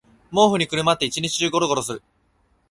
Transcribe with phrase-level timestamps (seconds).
[0.31, 2.01] 毛布にくるまって一日中ゴロゴロする